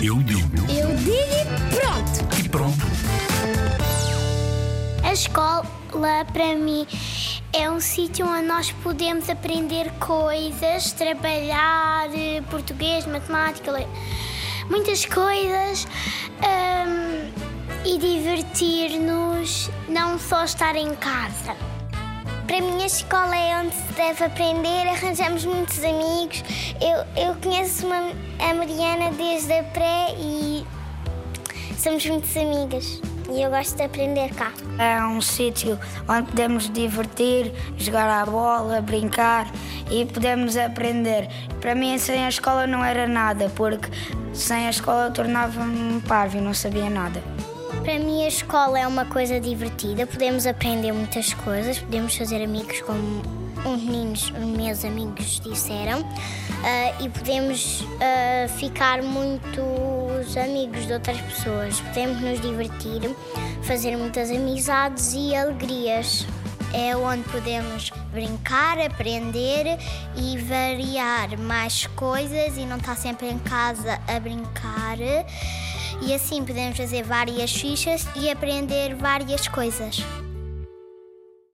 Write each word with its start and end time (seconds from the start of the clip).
Eu 0.00 0.16
digo. 0.22 0.56
Eu 0.70 0.94
digo 0.94 1.12
e 1.12 1.74
pronto. 1.74 2.38
E 2.38 2.48
pronto. 2.48 2.78
A 5.02 5.12
escola, 5.12 5.64
para 6.32 6.54
mim, 6.54 6.86
é 7.52 7.68
um 7.68 7.80
sítio 7.80 8.24
onde 8.24 8.46
nós 8.46 8.70
podemos 8.70 9.28
aprender 9.28 9.90
coisas, 9.98 10.92
trabalhar 10.92 12.08
eh, 12.14 12.40
português, 12.48 13.06
matemática, 13.06 13.72
muitas 14.70 15.04
coisas 15.04 15.88
hum, 16.44 17.32
e 17.84 17.98
divertir-nos, 17.98 19.68
não 19.88 20.16
só 20.16 20.44
estar 20.44 20.76
em 20.76 20.94
casa. 20.94 21.56
Para 22.48 22.62
mim, 22.62 22.82
a 22.82 22.86
escola 22.86 23.36
é 23.36 23.60
onde 23.60 23.74
se 23.74 23.92
deve 23.92 24.24
aprender, 24.24 24.88
arranjamos 24.88 25.44
muitos 25.44 25.84
amigos. 25.84 26.42
Eu, 26.80 27.24
eu 27.28 27.34
conheço 27.42 27.86
uma, 27.86 28.10
a 28.38 28.54
Mariana 28.54 29.12
desde 29.12 29.52
a 29.52 29.62
pré 29.64 30.14
e 30.18 30.66
somos 31.76 32.06
muitas 32.06 32.34
amigas. 32.38 33.02
E 33.30 33.42
eu 33.42 33.50
gosto 33.50 33.76
de 33.76 33.82
aprender 33.82 34.34
cá. 34.34 34.50
É 34.78 34.98
um 35.04 35.20
sítio 35.20 35.78
onde 36.08 36.30
podemos 36.30 36.70
divertir, 36.70 37.52
jogar 37.76 38.08
à 38.08 38.24
bola, 38.24 38.80
brincar 38.80 39.46
e 39.90 40.06
podemos 40.06 40.56
aprender. 40.56 41.28
Para 41.60 41.74
mim, 41.74 41.98
sem 41.98 42.24
a 42.24 42.30
escola 42.30 42.66
não 42.66 42.82
era 42.82 43.06
nada, 43.06 43.52
porque 43.54 43.90
sem 44.32 44.66
a 44.66 44.70
escola 44.70 45.08
eu 45.08 45.12
tornava-me 45.12 46.00
parvo 46.00 46.38
e 46.38 46.40
não 46.40 46.54
sabia 46.54 46.88
nada. 46.88 47.22
Para 47.68 47.98
mim, 47.98 48.24
a 48.24 48.28
escola 48.28 48.78
é 48.78 48.86
uma 48.86 49.04
coisa 49.04 49.38
divertida, 49.38 50.06
podemos 50.06 50.46
aprender 50.46 50.92
muitas 50.92 51.34
coisas, 51.34 51.78
podemos 51.78 52.16
fazer 52.16 52.42
amigos, 52.42 52.80
como 52.82 53.22
uns 53.64 53.82
meninos, 53.82 54.30
os 54.30 54.44
meus 54.44 54.84
amigos 54.84 55.40
disseram, 55.40 56.00
ah, 56.64 57.02
e 57.02 57.08
podemos 57.08 57.84
ah, 58.00 58.48
ficar 58.48 59.02
muitos 59.02 60.36
amigos 60.36 60.86
de 60.86 60.92
outras 60.92 61.20
pessoas, 61.20 61.80
podemos 61.80 62.20
nos 62.20 62.40
divertir, 62.40 63.02
fazer 63.62 63.96
muitas 63.96 64.30
amizades 64.30 65.12
e 65.14 65.34
alegrias. 65.34 66.26
É 66.70 66.94
onde 66.94 67.22
podemos 67.30 67.90
brincar, 68.12 68.78
aprender 68.78 69.78
e 70.14 70.36
variar 70.36 71.38
mais 71.38 71.86
coisas 71.86 72.58
e 72.58 72.66
não 72.66 72.76
estar 72.76 72.94
sempre 72.94 73.26
em 73.30 73.38
casa 73.38 73.98
a 74.06 74.20
brincar. 74.20 74.98
E 76.00 76.14
assim 76.14 76.44
podemos 76.44 76.76
fazer 76.76 77.02
várias 77.02 77.52
fichas 77.52 78.06
e 78.14 78.30
aprender 78.30 78.94
várias 78.94 79.48
coisas. 79.48 80.02